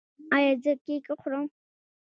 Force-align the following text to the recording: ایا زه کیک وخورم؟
ایا 0.35 0.53
زه 0.63 0.71
کیک 0.85 1.03
وخورم؟ 1.09 1.45